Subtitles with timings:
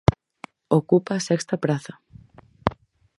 [0.79, 1.93] Ocupa a sexta praza.